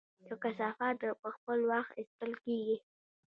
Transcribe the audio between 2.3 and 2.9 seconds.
کیږي؟